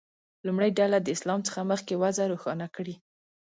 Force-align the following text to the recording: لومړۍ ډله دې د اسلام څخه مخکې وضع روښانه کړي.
لومړۍ 0.45 0.69
ډله 0.79 0.97
دې 0.99 1.03
د 1.13 1.15
اسلام 1.15 1.39
څخه 1.47 1.61
مخکې 1.71 1.99
وضع 2.03 2.25
روښانه 2.33 2.67
کړي. 2.75 2.95